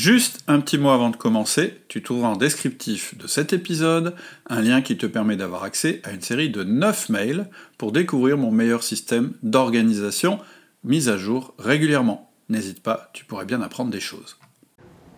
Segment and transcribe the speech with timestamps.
[0.00, 4.14] Juste un petit mot avant de commencer, tu trouveras en descriptif de cet épisode
[4.48, 8.38] un lien qui te permet d'avoir accès à une série de 9 mails pour découvrir
[8.38, 10.38] mon meilleur système d'organisation
[10.84, 12.30] mis à jour régulièrement.
[12.48, 14.38] N'hésite pas, tu pourrais bien apprendre des choses.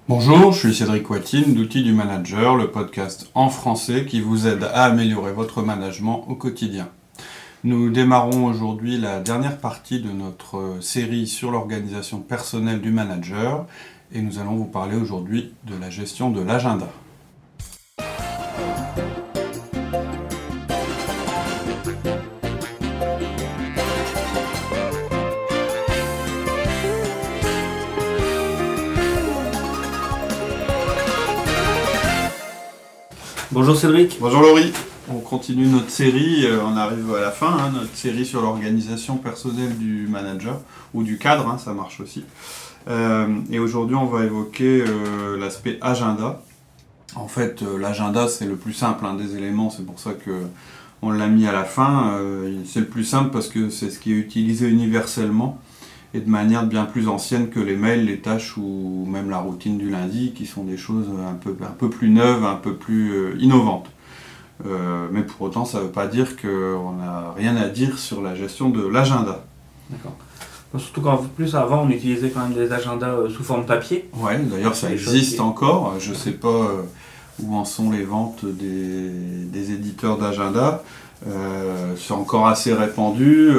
[0.08, 4.64] Bonjour, je suis Cédric Watine d'Outils du Manager, le podcast en français qui vous aide
[4.64, 6.88] à améliorer votre management au quotidien.
[7.62, 13.66] Nous démarrons aujourd'hui la dernière partie de notre série sur l'organisation personnelle du manager
[14.14, 16.88] et nous allons vous parler aujourd'hui de la gestion de l'agenda.
[33.50, 34.16] Bonjour Cédric.
[34.18, 34.72] Bonjour Laurie.
[35.10, 39.16] On continue notre série, euh, on arrive à la fin, hein, notre série sur l'organisation
[39.16, 40.60] personnelle du manager
[40.94, 42.24] ou du cadre, hein, ça marche aussi.
[42.88, 46.42] Euh, et aujourd'hui, on va évoquer euh, l'aspect agenda.
[47.14, 50.30] En fait, euh, l'agenda, c'est le plus simple des éléments, c'est pour ça que
[51.04, 52.16] on l'a mis à la fin.
[52.64, 55.58] c'est le plus simple parce que c'est ce qui est utilisé universellement
[56.14, 59.78] et de manière bien plus ancienne que les mails, les tâches ou même la routine
[59.78, 63.36] du lundi, qui sont des choses un peu, un peu plus neuves, un peu plus
[63.40, 63.90] innovantes.
[65.10, 68.36] mais pour autant, ça ne veut pas dire qu'on n'a rien à dire sur la
[68.36, 69.44] gestion de l'agenda.
[69.90, 70.16] D'accord.
[70.78, 74.08] Surtout qu'en plus, avant, on utilisait quand même des agendas euh, sous forme papier.
[74.16, 75.94] Ouais, d'ailleurs, ça existe encore.
[75.98, 76.82] Je ne sais pas euh,
[77.42, 80.82] où en sont les ventes des, éditeurs d'agenda.
[81.24, 83.50] Euh, c'est encore assez répandu,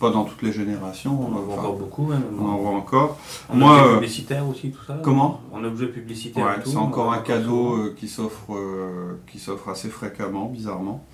[0.00, 1.18] pas dans toutes les générations.
[1.18, 2.10] On en voit encore beaucoup.
[2.38, 3.18] on en voit encore.
[3.48, 4.98] En Moi, objet publicitaire aussi, tout ça.
[5.02, 5.40] Comment?
[5.52, 6.44] En objet publicitaire.
[6.44, 8.52] Ouais, c'est encore un cadeau qui s'offre,
[9.30, 11.04] qui s'offre assez fréquemment, bizarrement.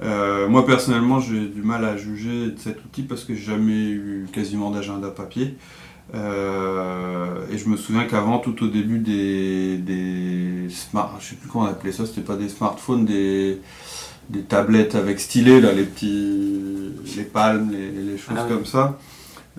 [0.00, 3.90] Euh, moi personnellement, j'ai du mal à juger de cet outil parce que j'ai jamais
[3.90, 5.56] eu quasiment d'agenda papier.
[6.14, 11.48] Euh, et je me souviens qu'avant, tout au début des, des smart, je sais plus
[11.48, 13.60] comment on appelait ça, c'était pas des smartphones, des,
[14.28, 18.98] des tablettes avec stylet, là, les petits, les palmes, les, choses ah comme ça.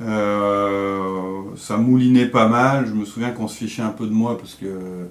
[0.01, 2.87] Euh, ça moulinait pas mal.
[2.87, 5.07] Je me souviens qu'on se fichait un peu de moi parce que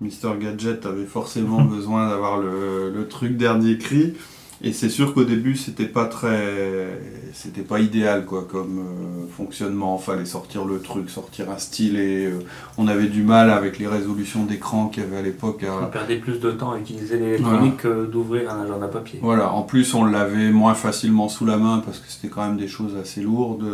[0.00, 4.14] Mister Gadget avait forcément besoin d'avoir le, le, truc dernier cri.
[4.62, 6.88] Et c'est sûr qu'au début, c'était pas très.
[7.34, 9.98] C'était pas idéal, quoi, comme euh, fonctionnement.
[9.98, 12.26] Fallait sortir le truc, sortir un stylet.
[12.26, 12.38] Euh,
[12.78, 15.64] on avait du mal avec les résolutions d'écran qu'il y avait à l'époque.
[15.82, 19.18] On perdait plus de temps à utiliser l'électronique que d'ouvrir un agenda papier.
[19.22, 22.56] Voilà, en plus, on l'avait moins facilement sous la main parce que c'était quand même
[22.56, 23.66] des choses assez lourdes.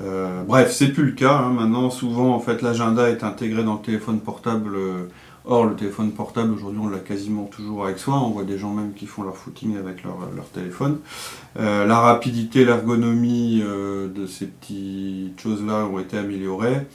[0.00, 1.36] Euh, bref, c'est plus le cas.
[1.36, 1.50] Hein.
[1.50, 4.76] Maintenant, souvent, en fait, l'agenda est intégré dans le téléphone portable
[5.44, 8.14] Or, le téléphone portable, aujourd'hui, on l'a quasiment toujours avec soi.
[8.14, 10.16] On voit des gens même qui font leur footing avec leur,
[10.54, 11.00] téléphone.
[11.58, 16.86] Euh, la rapidité, l'ergonomie euh, de ces petites choses-là ont été améliorées.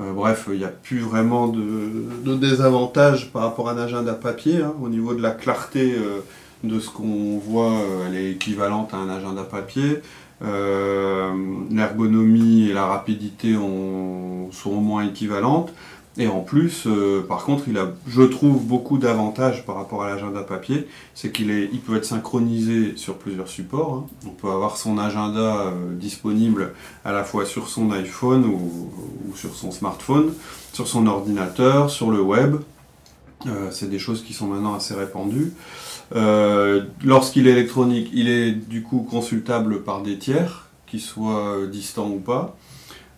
[0.00, 4.60] Euh, bref, il n'y a plus vraiment de, désavantages par rapport à un agenda papier.
[4.60, 4.74] Hein.
[4.82, 5.94] Au niveau de la clarté
[6.62, 7.72] de ce qu'on voit,
[8.06, 10.02] elle est équivalente à un agenda papier.
[11.70, 15.72] L'ergonomie et la rapidité sont au moins équivalentes.
[16.16, 20.08] Et en plus, euh, par contre, il a, je trouve, beaucoup d'avantages par rapport à
[20.08, 20.86] l'agenda papier.
[21.14, 23.94] C'est qu'il est, il peut être synchronisé sur plusieurs supports.
[23.94, 24.06] Hein.
[24.26, 26.72] On peut avoir son agenda euh, disponible
[27.04, 28.92] à la fois sur son iPhone ou,
[29.34, 30.32] sur son smartphone,
[30.72, 32.56] sur son ordinateur, sur le web.
[33.46, 35.52] Euh, c'est des choses qui sont maintenant assez répandues.
[37.02, 42.20] Lorsqu'il est électronique, il est du coup consultable par des tiers, qu'ils soient distants ou
[42.20, 42.56] pas.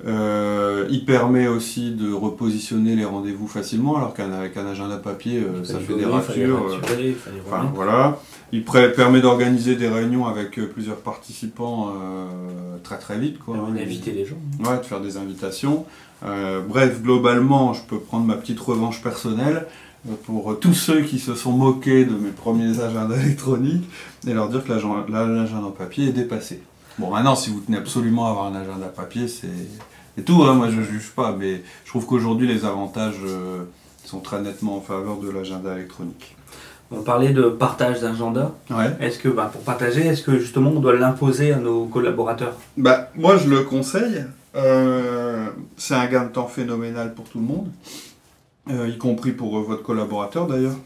[0.05, 5.65] Euh, il permet aussi de repositionner les rendez-vous facilement, alors qu'avec un, agenda papier, euh,
[5.65, 6.67] ça fait des ratures.
[6.69, 7.12] Euh,
[7.47, 8.19] enfin, voilà.
[8.53, 11.93] Il permet d'organiser des réunions avec plusieurs participants
[12.84, 13.39] très très vite.
[13.39, 14.37] Quoi, Inviter les gens.
[14.65, 15.84] Ouais, de faire des invitations.
[16.23, 19.67] bref, globalement, je peux prendre ma petite revanche personnelle
[20.25, 23.89] pour tous ceux qui se sont moqués de mes premiers agendas électroniques
[24.27, 26.63] et leur dire que l'agenda papier est dépassé.
[26.99, 30.43] Bon, maintenant, si vous tenez absolument à avoir un agenda papier, c'est tout.
[30.45, 33.65] Hein, moi, je ne juge pas, mais je trouve qu'aujourd'hui, les avantages euh,
[34.05, 36.34] sont très nettement en faveur de l'agenda électronique.
[36.91, 38.53] On parlait de partage d'agenda.
[39.01, 42.54] Est-ce que, bah, pour partager, est-ce que justement on doit l'imposer à nos collaborateurs?
[42.77, 44.25] Bah, Moi, je le conseille.
[44.54, 47.69] Euh, c'est un gain de temps phénoménal pour tout le monde,
[48.71, 50.77] euh, y compris pour votre collaborateur d'ailleurs.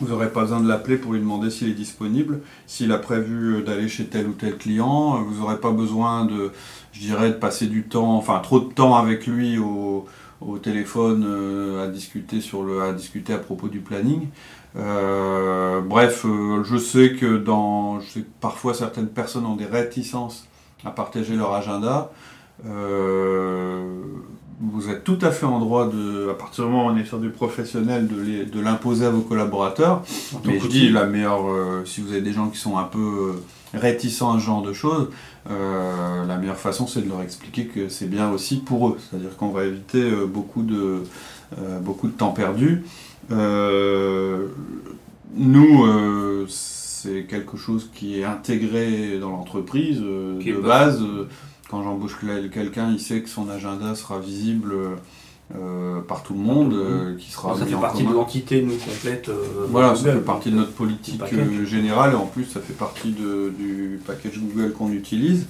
[0.00, 3.54] Vous n'aurez pas besoin de l'appeler pour lui demander s'il est disponible, s'il a prévu
[3.54, 5.22] euh, d'aller chez tel ou tel client.
[5.22, 6.50] Vous n'aurez pas besoin de,
[6.92, 10.06] je dirais, de passer du temps, enfin trop de temps avec lui au,
[10.62, 14.28] téléphone euh, à discuter sur le, à discuter à propos du planning.
[14.76, 16.26] Euh, bref,
[16.64, 20.46] je sais que dans, je sais que parfois certaines personnes ont des réticences
[20.84, 22.10] à partager leur agenda.
[24.60, 27.04] Vous êtes tout à fait en droit de, à partir du moment où on est
[27.04, 30.02] sur du professionnel, de l'imposer à vos collaborateurs.
[30.44, 32.98] Donc je dis la meilleure, euh, si vous avez des gens qui sont un peu
[32.98, 33.32] euh,
[33.74, 35.08] réticents à ce genre de choses,
[35.50, 38.96] euh, la meilleure façon c'est de leur expliquer que c'est bien aussi pour eux.
[38.98, 41.02] C'est-à-dire qu'on va éviter beaucoup de
[41.82, 42.84] beaucoup de temps perdu.
[45.36, 51.04] nous, c'est quelque chose qui est intégré dans l'entreprise de base
[51.68, 52.16] quand j'embauche
[52.52, 54.74] quelqu'un, il sait que son agenda sera visible
[55.54, 57.56] euh, par tout le monde, euh, qui sera.
[57.56, 59.28] Ça fait partie de l'entité nous complète.
[59.28, 61.20] Euh, voilà, ça fait partie de notre politique
[61.66, 65.46] générale et en plus ça fait partie du package Google qu'on utilise.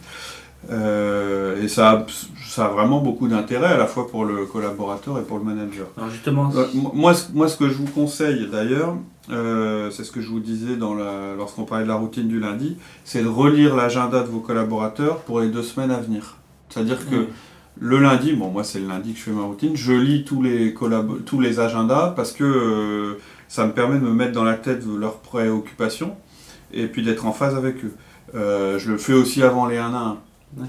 [0.70, 2.06] Et ça
[2.54, 5.88] ça a vraiment beaucoup d'intérêt à la fois pour le collaborateur et pour le manager.
[5.96, 6.52] Alors justement,
[6.92, 8.94] moi, moi, ce que je vous conseille d'ailleurs,
[9.30, 10.76] euh, c'est ce que je vous disais
[11.36, 15.40] lorsqu'on parlait de la routine du lundi, c'est de relire l'agenda de vos collaborateurs pour
[15.40, 16.36] les deux semaines à venir.
[16.68, 17.26] C'est-à-dire que
[17.80, 20.40] le lundi, bon moi c'est le lundi que je fais ma routine, je lis tous
[20.40, 20.74] les,
[21.26, 23.18] tous les agendas parce que euh,
[23.48, 26.14] ça me permet de me mettre dans la tête leurs préoccupations
[26.72, 27.94] et puis d'être en phase avec eux.
[28.36, 30.18] Euh, je le fais aussi avant les 1 à 1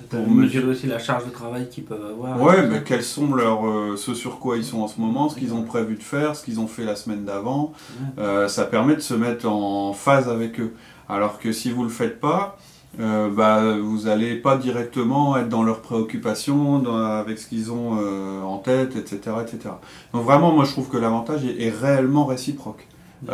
[0.09, 2.41] pour mesurer aussi la charge de travail qu'ils peuvent avoir.
[2.41, 5.37] Ouais, mais quels sont leurs, euh, ce sur quoi ils sont en ce moment, ce
[5.37, 7.73] qu'ils ont prévu de faire, ce qu'ils ont fait la semaine d'avant.
[8.17, 10.73] Euh, ça permet de se mettre en phase avec eux.
[11.07, 12.57] Alors que si vous ne le faites pas,
[12.99, 17.97] euh, bah, vous n'allez pas directement être dans leurs préoccupations, avec ce qu'ils ont
[18.43, 19.75] en tête, etc., etc.
[20.13, 22.87] Donc vraiment, moi je trouve que l'avantage est réellement réciproque.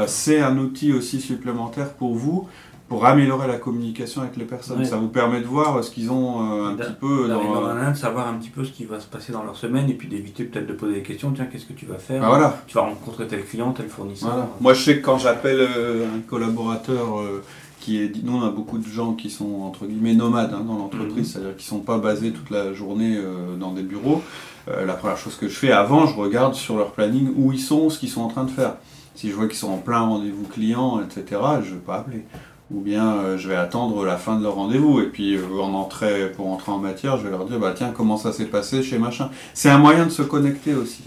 [0.07, 2.47] c'est un outil aussi supplémentaire pour vous
[2.91, 4.83] pour améliorer la communication avec les personnes.
[4.83, 7.95] Ça vous permet de voir ce qu'ils ont euh, un petit peu dans, dans de
[7.95, 10.43] savoir un petit peu ce qui va se passer dans leur semaine et puis d'éviter
[10.43, 11.31] peut-être de poser des questions.
[11.31, 12.61] Tiens, qu'est-ce que tu vas faire ah, voilà.
[12.67, 14.45] Tu vas rencontrer tel client, tel fournisseur.
[14.59, 17.41] Moi, je sais que quand j'appelle euh, un collaborateur euh,
[17.79, 20.75] qui est, nous, on a beaucoup de gens qui sont entre guillemets nomades hein, dans
[20.75, 21.23] l'entreprise, mhm.
[21.23, 23.17] c'est-à-dire qui sont pas basés toute la journée
[23.57, 24.21] dans des bureaux.
[24.67, 27.89] la première chose que je fais avant, je regarde sur leur planning où ils sont,
[27.89, 28.73] ce qu'ils sont en train de faire.
[29.15, 32.25] Si je vois qu'ils sont en plein rendez-vous client, etc., je ne vais pas appeler
[32.73, 35.73] ou bien euh, je vais attendre la fin de leur rendez-vous et puis euh, en
[35.73, 38.81] entrer, pour entrer en matière, je vais leur dire bah tiens comment ça s'est passé
[38.83, 39.29] chez machin.
[39.53, 41.03] C'est un moyen de se connecter aussi.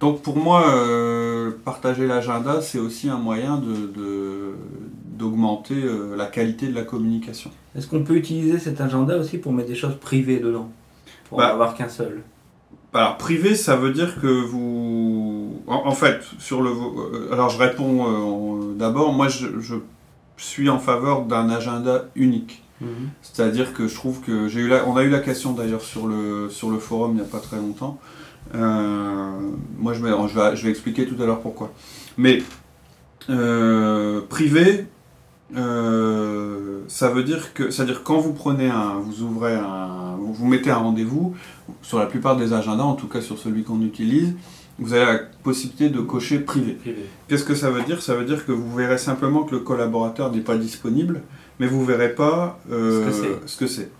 [0.00, 4.54] Donc pour moi, euh, partager l'agenda, c'est aussi un moyen de,
[5.16, 5.76] d'augmenter
[6.16, 7.50] la qualité de la communication.
[7.76, 10.68] Est-ce qu'on peut utiliser cet agenda aussi pour mettre des choses privées dedans?
[11.28, 12.22] Pour bah, avoir qu'un seul?
[12.92, 16.70] alors privé, ça veut dire que vous, en, fait, sur le,
[17.32, 19.12] alors je réponds d'abord.
[19.12, 19.74] Moi, je, je
[20.36, 22.62] suis en faveur d'un agenda unique.
[22.80, 23.10] Mhm.
[23.22, 26.06] C'est-à-dire que je trouve que j'ai eu la, on a eu la question d'ailleurs sur
[26.06, 27.98] le, sur le forum il n'y a pas très longtemps.
[28.54, 29.30] Euh,
[29.78, 31.72] moi je vais, je, vais, je vais expliquer tout à l'heure pourquoi.
[32.18, 32.42] Mais
[33.30, 34.86] euh, privé,
[35.56, 40.70] euh, ça veut dire que, c'est-à-dire quand vous prenez un, vous ouvrez un, vous mettez
[40.70, 41.34] un rendez-vous
[41.82, 44.34] sur la plupart des agendas, en tout cas sur celui qu'on utilise,
[44.78, 46.78] vous avez la possibilité de cocher privé.
[47.28, 48.02] Qu'est-ce que ça veut dire?
[48.02, 51.22] Ça veut dire que vous verrez simplement que le collaborateur n'est pas disponible,
[51.60, 53.10] mais vous ne verrez pas euh,
[53.46, 53.90] ce que c'est.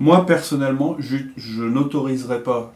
[0.00, 2.72] Moi, personnellement, je, n'autoriserai pas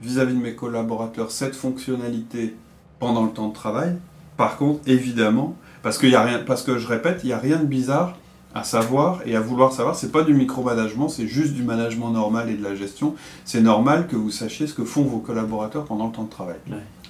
[0.00, 2.54] vis-à-vis de mes collaborateurs cette fonctionnalité
[2.98, 3.96] pendant le temps de travail.
[4.36, 7.58] Par contre, évidemment, parce, y a rien, parce que je répète, il n'y a rien
[7.58, 8.16] de bizarre
[8.54, 9.96] à savoir et à vouloir savoir.
[9.96, 13.14] C'est pas du micromanagement, c'est juste du management normal et de la gestion.
[13.44, 16.56] C'est normal que vous sachiez ce que font vos collaborateurs pendant le temps de travail.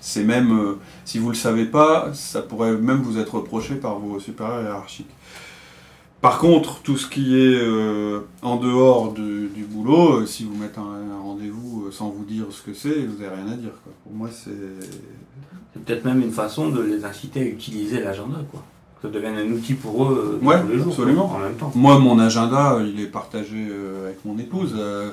[0.00, 3.98] C'est même, euh, si vous le savez pas, ça pourrait même vous être reproché par
[3.98, 5.10] vos supérieurs hiérarchiques.
[6.20, 10.78] Par contre, tout ce qui est euh, en dehors du boulot, euh, si vous mettez
[10.78, 13.72] un, rendez-vous sans vous dire ce que c'est, vous n'avez rien à dire.
[14.02, 14.50] Pour moi, c'est.
[15.72, 18.62] C'est peut-être même une façon de les inciter à utiliser l'agenda, quoi
[19.04, 21.26] ça devienne un outil pour eux euh, tous les jours, absolument.
[21.26, 21.70] en même temps.
[21.74, 24.74] Moi, mon agenda, il est partagé euh, avec mon épouse.
[24.78, 25.10] Euh,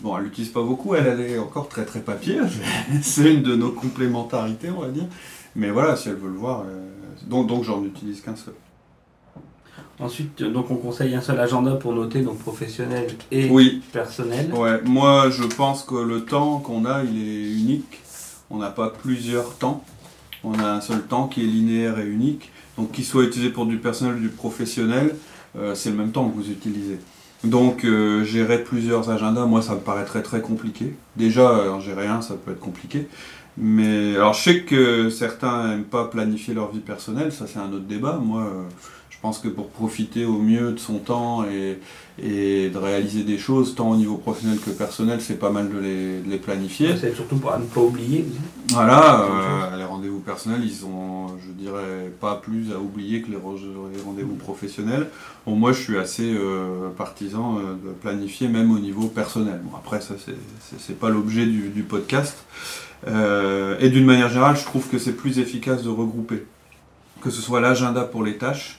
[0.00, 2.38] bon, elle l'utilise pas beaucoup, elle, elle est encore très très papier.
[3.02, 5.04] C'est une de nos complémentarités, on va dire.
[5.56, 6.64] Mais voilà, si elle veut le voir,
[7.26, 8.54] donc, donc j'en utilise qu'un seul.
[10.00, 13.50] Ensuite, donc on conseille un seul agenda pour noter, donc professionnel et
[13.92, 14.54] personnel.
[14.54, 18.00] Ouais, moi je pense que le temps qu'on a, il est unique.
[18.48, 19.84] On n'a pas plusieurs temps.
[20.44, 22.52] On a un seul temps qui est linéaire et unique.
[22.78, 25.16] Donc qu'il soit utilisé pour du personnel ou du professionnel,
[25.58, 26.98] euh, c'est le même temps que vous utilisez.
[27.44, 30.94] Donc euh, gérer plusieurs agendas, moi ça me paraît très très compliqué.
[31.16, 33.08] Déjà, euh, en gérer un, ça peut être compliqué.
[33.56, 37.72] Mais alors je sais que certains n'aiment pas planifier leur vie personnelle, ça c'est un
[37.72, 38.20] autre débat.
[38.22, 38.46] Moi,
[39.18, 41.80] je pense que pour profiter au mieux de son temps et,
[42.22, 45.78] et de réaliser des choses, tant au niveau professionnel que personnel, c'est pas mal de
[45.80, 46.96] les, de les planifier.
[46.96, 48.24] C'est surtout pour ne pas oublier.
[48.68, 49.26] Voilà,
[49.76, 53.38] les rendez-vous personnel, ils ont, je dirais, pas plus à oublier que les
[54.04, 55.08] rendez-vous professionnels.
[55.44, 59.60] Bon, moi, je suis assez euh, partisan euh, de planifier, même au niveau personnel.
[59.64, 60.14] Bon, après, ça,
[60.78, 62.36] c'est pas l'objet du, podcast.
[63.04, 66.46] et d'une manière générale, je trouve que c'est plus efficace de regrouper.
[67.20, 68.78] Que ce soit l'agenda pour les tâches,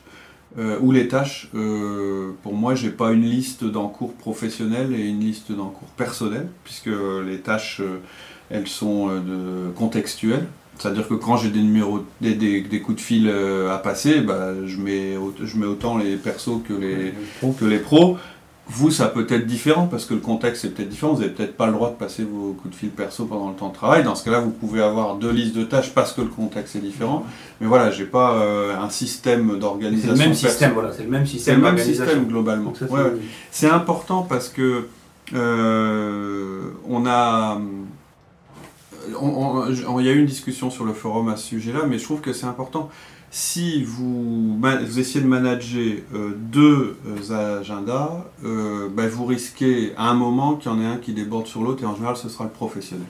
[0.58, 1.50] ou les tâches,
[2.44, 6.89] pour moi, j'ai pas une liste d'encours professionnels et une liste d'encours personnels, puisque
[7.25, 7.82] les tâches
[8.50, 10.48] elles sont euh, contextuelles.
[10.77, 14.53] C'est-à-dire que quand j'ai des numéros, des, des, coups de fil euh, à passer, bah,
[14.65, 17.13] je, mets, je mets autant les persos que les,
[17.60, 18.18] que les pros.
[18.71, 21.13] Vous, ça peut être différent parce que le contexte est peut-être différent.
[21.13, 23.55] Vous n'avez peut-être pas le droit de passer vos coups de fil perso pendant le
[23.55, 24.03] temps de travail.
[24.03, 26.79] Dans ce cas-là, vous pouvez avoir deux listes de tâches parce que le contexte est
[26.79, 27.25] différent.
[27.59, 30.15] Mais voilà, j'ai pas euh, un système d'organisation.
[30.15, 30.93] C'est le même système, voilà.
[30.93, 31.55] C'est le même système.
[31.55, 32.73] C'est le même système globalement.
[33.49, 34.88] C'est important parce que
[35.33, 37.59] on a
[39.07, 42.21] il y a eu une discussion sur le forum à ce sujet-là, mais je trouve
[42.21, 42.89] que c'est important.
[43.31, 44.59] Si vous,
[44.98, 50.71] essayez de manager euh, deux euh, agendas, euh, ben, vous risquez à un moment qu'il
[50.71, 53.05] y en ait un qui déborde sur l'autre, et en général, ce sera le professionnel.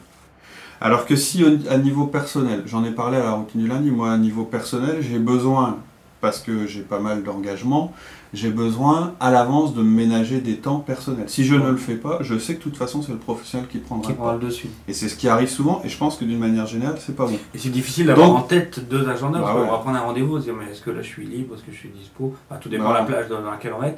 [0.81, 4.11] Alors que si, à niveau personnel, j'en ai parlé à la routine du lundi, moi,
[4.11, 5.77] à niveau personnel, j'ai besoin,
[6.19, 7.93] parce que j'ai pas mal d'engagement,
[8.33, 11.27] j'ai besoin à l'avance de me ménager des temps personnels.
[11.27, 13.67] Si je ne le fais pas, je sais que de toute façon c'est le professionnel
[13.67, 14.67] qui prendra, qui le dessus.
[14.88, 17.25] Et c'est ce qui arrive souvent, et je pense que d'une manière générale, c'est pas
[17.25, 17.38] bon.
[17.53, 20.39] Et c'est difficile d'avoir en tête deux agendas, parce bah qu'on va prendre un rendez-vous,
[20.39, 22.36] se dire mais est-ce que là je suis libre, est-ce que je suis dispo?
[22.62, 23.98] Tout dépend de la plage dans laquelle on est.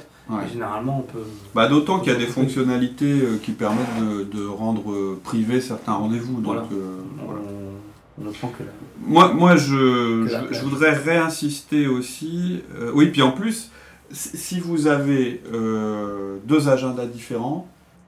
[0.50, 1.24] généralement on peut.
[1.54, 5.94] Bah, D'autant qu'il y a des fonctionnalités euh, qui permettent de, rendre euh, privé certains
[5.94, 6.40] rendez-vous.
[6.40, 6.62] Donc, voilà.
[6.72, 6.98] Euh,
[8.18, 8.62] on, ne prend que
[9.06, 12.62] Moi, moi je, je, voudrais réinsister aussi.
[12.94, 13.70] oui, puis en plus
[14.12, 17.66] si vous avez euh, deux agendas différents,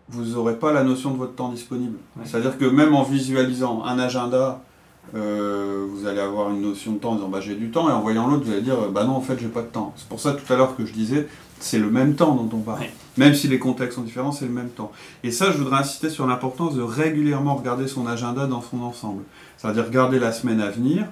[0.09, 1.97] vous n'aurez pas la notion de votre temps disponible.
[2.25, 4.63] C'est-à-dire que même en visualisant un agenda,
[5.15, 7.93] euh, vous allez avoir une notion de temps en disant bah, j'ai du temps, et
[7.93, 9.95] en voyant l'autre, vous allez dire bah non, en fait, j'ai pas de temps.
[9.97, 11.27] C'est pour ça tout à l'heure que je disais,
[11.59, 12.85] c'est le même temps dont on parle.
[13.17, 14.93] Même si les contextes sont différents, c'est le même temps.
[15.23, 19.23] Et ça, je voudrais insister sur l'importance de régulièrement regarder son agenda dans son ensemble.
[19.57, 21.07] C'est-à-dire regarder la semaine à venir,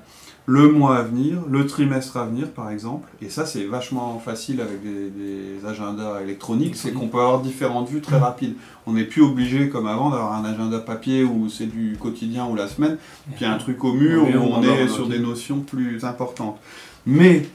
[0.46, 3.08] le mois à venir, le trimestre à venir par exemple.
[3.20, 8.00] Et ça c'est vachement facile avec des, agendas électroniques, c'est qu'on peut avoir différentes vues
[8.00, 8.54] très rapides.
[8.86, 12.56] On n'est plus obligé comme avant d'avoir un agenda papier où c'est du quotidien ou
[12.56, 12.98] la semaine,
[13.36, 16.58] puis un truc au mur où on est sur des notions plus importantes.
[17.06, 17.46] Mais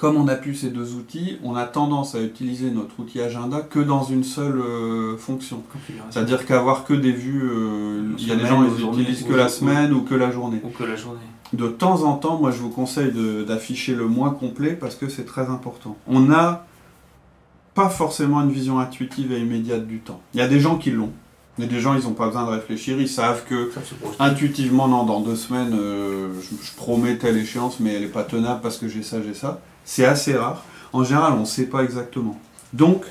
[0.00, 3.60] comme on a plus ces deux outils, on a tendance à utiliser notre outil agenda
[3.60, 5.62] que dans une seule euh, fonction.
[6.08, 9.50] C'est-à-dire qu'avoir que des vues, euh, il y a des gens qui utilisent que la
[9.50, 10.62] semaine ou que la journée.
[10.64, 11.18] Ou que la journée.
[11.52, 13.12] De temps en temps, moi je vous conseille
[13.46, 15.98] d'afficher le mois complet parce que c'est très important.
[16.06, 16.64] On n'a
[17.74, 20.22] pas forcément une vision intuitive et immédiate du temps.
[20.32, 21.12] Il y a des gens qui l'ont.
[21.62, 23.70] A des gens, ils n'ont pas besoin de réfléchir, ils savent que
[24.18, 28.62] intuitivement, non, dans deux semaines, euh, je, promets telle échéance, mais elle n'est pas tenable
[28.62, 29.60] parce que j'ai ça, j'ai ça.
[29.90, 30.62] C'est assez rare.
[30.92, 32.38] En général, on ne sait pas exactement.
[32.72, 33.02] Donc,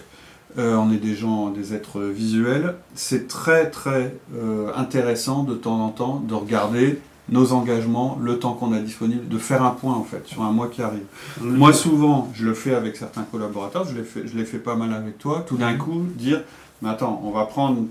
[0.57, 2.75] euh, on est des gens, des êtres visuels.
[2.95, 8.53] C'est très très euh, intéressant de temps en temps de regarder nos engagements, le temps
[8.53, 11.03] qu'on a disponible, de faire un point en fait sur un mois qui arrive.
[11.41, 14.75] Moi souvent, je le fais avec certains collaborateurs, je l'ai fait, je l'ai fait pas
[14.75, 15.43] mal avec toi.
[15.45, 16.43] Tout d'un coup, dire,
[16.81, 17.87] mais attends, on va prendre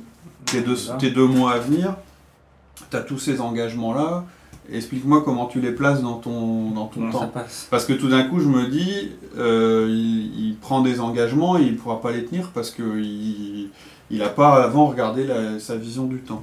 [0.47, 1.95] tes deux, tes deux mois à venir.
[2.91, 4.25] Tu as tous ces engagements là
[4.73, 7.33] explique-moi comment tu les places dans ton, dans ton temps.
[7.71, 11.73] Parce que tout d'un coup, je me dis, euh, il, prend des engagements et il
[11.73, 13.71] ne pourra pas les tenir parce qu'il
[14.11, 15.27] n'a pas avant regardé
[15.59, 16.43] sa vision du temps.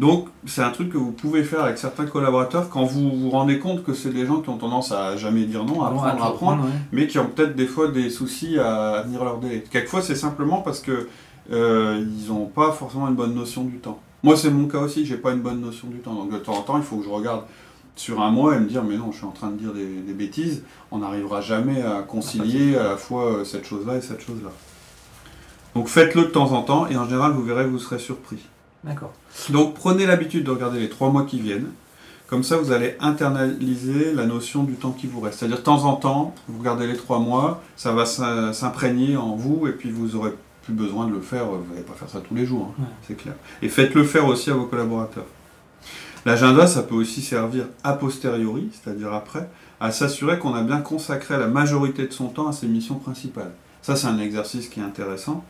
[0.00, 3.58] Donc, c'est un truc que vous pouvez faire avec certains collaborateurs quand vous vous rendez
[3.58, 6.28] compte que c'est des gens qui ont tendance à jamais dire non, à apprendre, à
[6.28, 9.62] apprendre, mais qui ont peut-être des fois des soucis à tenir leur délai.
[9.70, 11.06] Quelquefois, c'est simplement parce que
[11.52, 14.00] euh, ils n'ont pas forcément une bonne notion du temps.
[14.22, 16.14] Moi, c'est mon cas aussi, j'ai pas une bonne notion du temps.
[16.14, 17.44] Donc, de temps en temps, il faut que je regarde
[17.96, 20.12] sur un mois et me dire, mais non, je suis en train de dire des,
[20.12, 20.62] bêtises.
[20.90, 24.50] On n'arrivera jamais à concilier à la fois euh, cette chose-là et cette chose-là.
[25.74, 28.38] Donc, faites-le de temps en temps et en général, vous verrez, vous serez surpris.
[28.84, 29.12] D'accord.
[29.50, 31.70] Donc, prenez l'habitude de regarder les trois mois qui viennent.
[32.26, 35.40] Comme ça, vous allez internaliser la notion du temps qui vous reste.
[35.40, 39.66] C'est-à-dire, de temps en temps, vous regardez les trois mois, ça va s'imprégner en vous
[39.66, 40.32] et puis vous aurez
[40.70, 43.16] plus besoin de le faire, vous n'allez pas faire ça tous les jours, hein, c'est
[43.16, 43.34] clair.
[43.62, 45.26] Et faites-le faire aussi à vos collaborateurs.
[46.26, 49.48] L'agenda, ça peut aussi servir a posteriori, c'est-à-dire après,
[49.80, 53.52] à s'assurer qu'on a bien consacré la majorité de son temps à ses missions principales.
[53.82, 55.42] Ça, c'est un exercice qui est intéressant.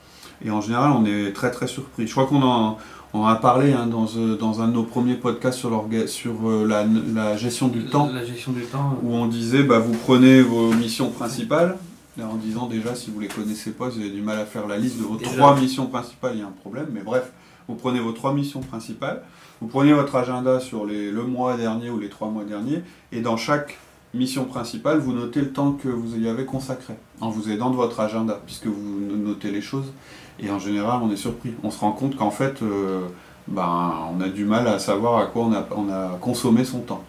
[0.44, 2.06] Et en général, on est très très surpris.
[2.06, 5.58] Je crois qu'on en, a parlé hein, dans, euh, dans, un de nos premiers podcasts
[5.58, 8.08] sur, sur euh, la, gestion du temps.
[8.14, 8.96] La gestion du temps.
[9.02, 11.76] Où on disait, bah, vous prenez vos missions principales,
[12.18, 14.66] en disant déjà, si vous ne les connaissez pas, vous avez du mal à faire
[14.66, 16.88] la liste de vos trois missions principales, il y a un problème.
[16.92, 17.32] Mais bref,
[17.68, 19.22] vous prenez vos trois missions principales,
[19.60, 23.20] Vous prenez votre agenda sur les, le mois dernier ou les trois mois derniers, et
[23.20, 23.78] dans chaque
[24.14, 27.76] mission principale, vous notez le temps que vous y avez consacré, en vous aidant de
[27.76, 29.92] votre agenda, puisque vous notez les choses.
[30.40, 31.52] Et en général, on est surpris.
[31.62, 33.00] On se rend compte qu'en fait, euh,
[33.46, 36.80] ben, on a du mal à savoir à quoi on a, on a consommé son
[36.80, 37.04] temps.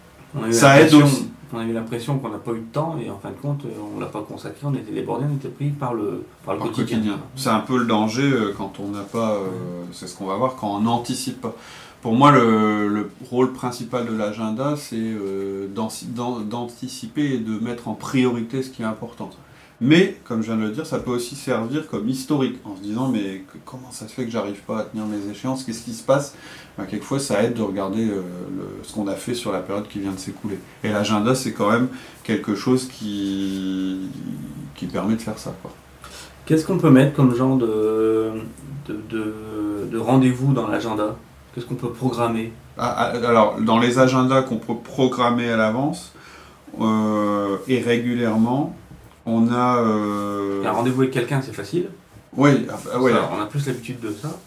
[0.50, 1.30] Ça aide aussi.
[1.52, 3.62] On a eu l'impression qu'on n'a pas eu de temps et en fin de compte,
[3.64, 6.60] on ne l'a pas consacré, on était débordé, on était pris par le, par le
[6.60, 7.18] quotidien.
[7.36, 9.48] C'est un peu le danger euh, quand on n'a pas, euh,
[9.92, 11.54] c'est ce qu'on va voir, quand on n'anticipe pas.
[12.00, 18.62] Pour moi, le, rôle principal de l'agenda, c'est euh, d'anticiper et de mettre en priorité
[18.62, 19.30] ce qui est important.
[19.84, 22.82] Mais, comme je viens de le dire, ça peut aussi servir comme historique, en se
[22.82, 25.92] disant mais comment ça se fait que j'arrive pas à tenir mes échéances, qu'est-ce qui
[25.92, 26.36] se passe?
[26.78, 28.22] Ben, Quelquefois, ça aide de regarder euh,
[28.84, 30.60] ce qu'on a fait sur la période qui vient de s'écouler.
[30.84, 31.88] Et l'agenda, c'est quand même
[32.22, 34.08] quelque chose qui,
[34.76, 35.52] qui permet de faire ça.
[36.46, 38.30] Qu'est-ce qu'on peut mettre comme genre de,
[38.86, 41.16] de, rendez-vous dans l'agenda?
[41.52, 42.52] Qu'est-ce qu'on peut programmer?
[42.78, 46.12] Ah, ah, Alors, dans les agendas qu'on peut programmer à l'avance
[46.80, 48.76] euh, et régulièrement,
[49.26, 49.78] on a.
[49.78, 51.88] Euh, un rendez-vous avec quelqu'un, c'est facile.
[52.36, 54.38] Oui, ah, on a plus l'habitude de ça.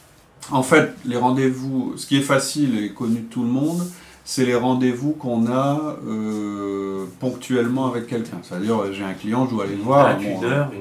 [0.52, 3.82] En fait, les rendez-vous, ce qui est facile et connu de tout le monde,
[4.24, 8.38] c'est les rendez-vous qu'on a euh, ponctuellement avec quelqu'un.
[8.42, 10.18] C'est-à-dire, j'ai un client, je dois aller le voir.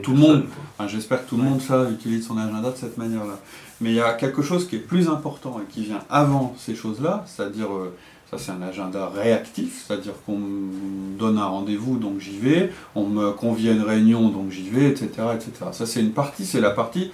[0.02, 0.44] tout le monde,
[0.86, 3.38] j'espère que tout le monde ça, utilise son agenda de cette manière-là.
[3.80, 6.74] Mais il y a quelque chose qui est plus important et qui vient avant ces
[6.74, 7.94] choses-là, c'est-à-dire euh,
[8.38, 13.32] c'est un agenda réactif, c'est-à-dire qu'on me donne un rendez-vous, donc j'y vais, on me
[13.32, 15.70] convie à une réunion, donc j'y vais, etc., etc.
[15.72, 17.10] Ça, c'est une partie, c'est la partie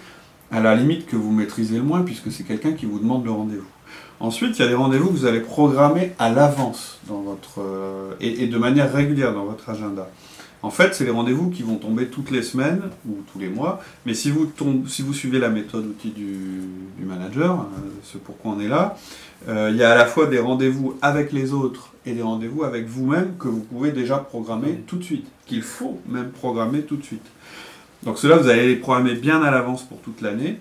[0.50, 3.30] à la limite que vous maîtrisez le moins, puisque c'est quelqu'un qui vous demande le
[3.30, 3.68] rendez-vous.
[4.20, 6.98] Ensuite, il y a des rendez-vous que vous allez programmer à l'avance
[7.58, 10.08] euh, et, de manière régulière dans votre agenda.
[10.62, 13.80] En fait, c'est les rendez-vous qui vont tomber toutes les semaines ou tous les mois.
[14.04, 14.50] Mais si vous,
[14.86, 18.96] si vous suivez la méthode outil du, manager, euh, ce pourquoi on est là,
[19.48, 22.62] euh, il y a à la fois des rendez-vous avec les autres et des rendez-vous
[22.62, 26.96] avec vous-même que vous pouvez déjà programmer tout de suite, qu'il faut même programmer tout
[26.96, 27.24] de suite.
[28.02, 30.58] Donc cela, vous allez les programmer bien à l'avance pour toute l'année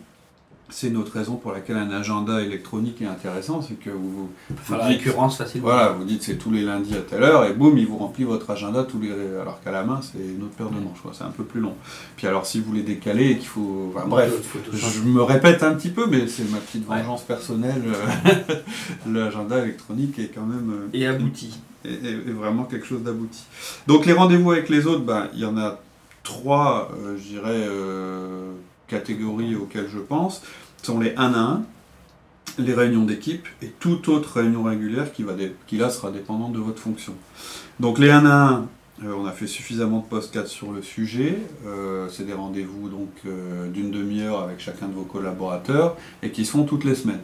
[0.72, 4.86] c'est notre raison pour laquelle un agenda électronique est intéressant, c'est que vous, vous la
[4.86, 5.68] récurrence facilement.
[5.68, 8.24] Voilà, vous dites c'est tous les lundis à telle heure et boum, il vous remplit
[8.24, 9.12] votre agenda tous les
[9.42, 11.76] alors qu'à la main c'est une autre paire de manches, c'est un peu plus long.
[12.16, 14.32] Puis alors si vous les décalez et qu'il faut, enfin, bref,
[14.74, 17.84] je me répète un petit peu, mais c'est ma petite vengeance personnelle.
[17.86, 18.56] Euh,
[19.12, 23.44] l'agenda électronique est quand même euh, et abouti, et, vraiment quelque chose d'abouti.
[23.88, 25.80] Donc les rendez-vous avec les autres, ben il y en a
[26.24, 27.68] trois, euh, je dirais
[28.90, 30.42] catégories auxquelles je pense
[30.82, 31.64] sont les 1 à 1,
[32.58, 35.34] les réunions d'équipe et toute autre réunion régulière qui, va
[35.68, 37.14] qui là sera dépendante de votre fonction.
[37.80, 38.68] Donc les 1 à 1,
[39.06, 41.38] euh, on a fait suffisamment de post sur le sujet.
[41.66, 46.46] Euh, c'est des rendez-vous donc euh, d'une demi-heure avec chacun de vos collaborateurs et qui
[46.46, 47.22] se font toutes les semaines.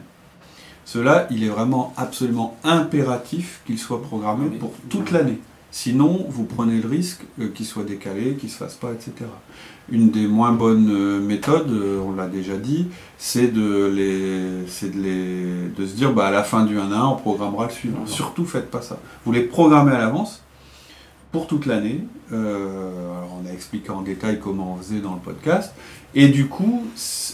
[0.84, 5.40] Cela, il est vraiment absolument impératif qu'il soit programmé pour toute l'année.
[5.70, 7.22] Sinon, vous prenez le risque
[7.54, 9.12] qu'il soit décalé, qu'il ne se fasse pas, etc.
[9.90, 15.00] Une des moins bonnes euh, méthodes, euh, on l'a déjà dit, c'est de, les, de,
[15.00, 17.72] les, de se dire bah, à la fin du 1 à 1, on programmera le
[17.72, 18.06] suivant.
[18.06, 18.98] Surtout, faites pas ça.
[19.24, 20.42] Vous les programmez à l'avance
[21.30, 22.04] pour toute l'année.
[22.32, 22.90] Euh,
[23.38, 25.74] on a expliqué en détail comment on faisait dans le podcast.
[26.18, 26.82] Et du coup,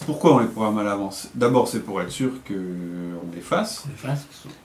[0.07, 3.85] pourquoi on les programme à l'avance D'abord, c'est pour être sûr qu'on les fasse.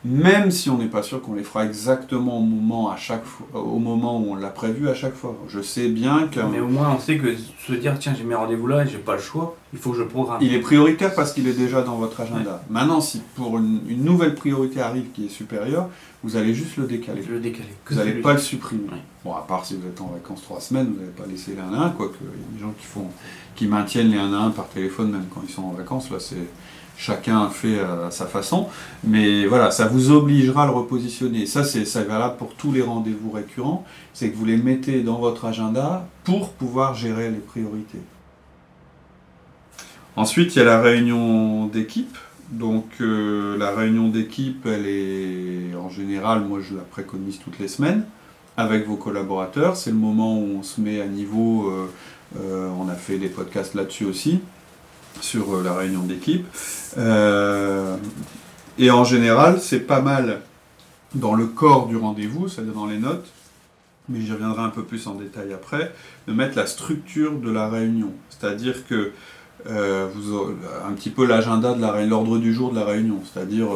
[0.04, 3.22] Même si on n'est pas sûr qu'on les fera exactement au moment, à chaque
[3.54, 5.38] au moment où on l'a prévu à chaque fois.
[5.48, 6.40] Je sais bien que.
[6.40, 8.98] Mais au moins, on sait que se dire tiens, j'ai mes rendez-vous là et j'ai
[8.98, 10.40] pas le choix, il faut que je programme.
[10.42, 12.64] Il est prioritaire parce qu'il est déjà dans votre agenda.
[12.72, 15.90] Maintenant, si pour une, nouvelle priorité arrive qui est supérieure,
[16.24, 17.22] vous allez juste le décaler.
[17.22, 17.70] Le décaler.
[17.88, 18.88] Vous n'allez pas le supprimer.
[19.24, 21.72] Bon, à part si vous êtes en vacances trois semaines, vous n'allez pas laisser l'un
[21.78, 23.08] à un, quoique il y a des gens qui font
[23.58, 26.10] qui maintiennent les 1 à 1 par téléphone même quand ils sont en vacances.
[26.10, 26.48] Là, c'est
[26.98, 28.68] chacun fait à sa façon.
[29.04, 31.46] Mais voilà, ça vous obligera à le repositionner.
[31.46, 33.84] Ça, c'est valable pour tous les rendez-vous récurrents.
[34.14, 38.02] C'est que vous les mettez dans votre agenda pour pouvoir gérer les priorités.
[40.16, 42.18] Ensuite, il y a la réunion d'équipe.
[42.50, 47.68] Donc euh, la réunion d'équipe, elle est en général, moi je la préconise toutes les
[47.68, 48.06] semaines
[48.58, 49.78] avec vos collaborateurs.
[49.78, 51.90] C'est le moment où on se met à niveau euh,
[52.40, 54.42] euh, on a fait des podcasts là-dessus aussi,
[55.22, 56.46] sur euh, la réunion d'équipe.
[58.80, 60.42] Et en général, c'est pas mal
[61.16, 63.28] dans le corps du rendez-vous, c'est-à-dire dans les notes,
[64.08, 65.94] mais j'y reviendrai un peu plus en détail après,
[66.28, 68.12] de mettre la structure de la réunion.
[68.30, 69.14] C'est-à-dire que
[69.66, 70.56] vous
[70.88, 73.70] un petit peu l'agenda de l'ordre du jour de la réunion, c'est-à-dire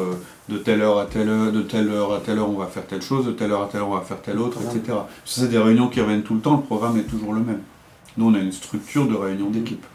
[0.51, 2.85] de telle heure à telle heure, de telle heure à telle heure on va faire
[2.85, 4.97] telle chose, de telle heure à telle heure on va faire telle autre, etc.
[5.25, 7.61] C'est des réunions qui reviennent tout le temps, le programme est toujours le même.
[8.17, 9.85] Nous, on a une structure de réunion d'équipe,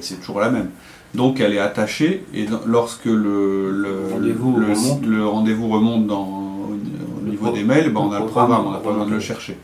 [0.00, 0.70] c'est toujours la même.
[1.14, 6.06] Donc elle est attachée et lorsque le, le rendez-vous remonte.
[6.06, 9.12] dans, au, niveau des mails, bah, on a le programme, on n'a pas besoin de
[9.12, 9.58] le chercher.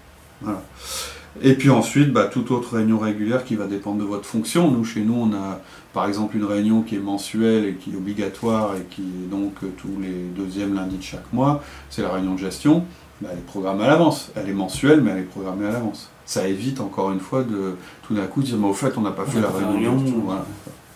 [1.43, 4.71] Et puis ensuite, bah, toute autre réunion régulière qui va dépendre de votre fonction.
[4.71, 5.61] Nous, chez nous, on a
[5.93, 9.53] par exemple une réunion qui est mensuelle et qui est obligatoire et qui est donc
[9.63, 11.63] euh, tous les deuxièmes lundis de chaque mois.
[11.91, 12.85] C'est la réunion de gestion.
[13.21, 14.31] Bah, elle est programmée à l'avance.
[14.35, 16.11] Elle est mensuelle, mais elle est programmée à l'avance.
[16.25, 19.13] Ça évite encore une fois de tout d'un coup dire, mais au fait, on n'a
[19.13, 20.03] pas fait la réunion.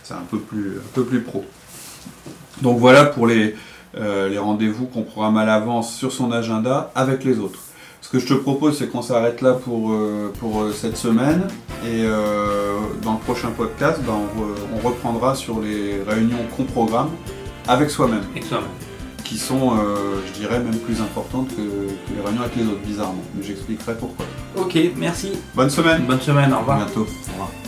[0.02, 1.44] C'est un peu plus, un peu plus pro.
[2.62, 3.54] Donc voilà pour les,
[3.96, 7.60] euh, les rendez-vous qu'on programme à l'avance sur son agenda avec les autres.
[8.00, 11.46] Ce que je te propose, c'est qu'on s'arrête là pour, euh, pour euh, cette semaine.
[11.86, 12.04] Et
[13.02, 17.08] dans le prochain podcast, ben, on, reprendra sur les réunions qu'on programme
[17.66, 18.22] avec soi-même.
[19.24, 19.72] Qui sont,
[20.26, 23.22] je dirais, même plus importantes que, que, les réunions avec les autres, bizarrement.
[23.34, 24.26] Mais j'expliquerai pourquoi.
[24.56, 25.32] Ok, merci.
[25.54, 26.02] Bonne semaine.
[26.02, 26.82] Bonne semaine, au revoir.
[26.82, 27.06] À bientôt.
[27.28, 27.59] Au revoir.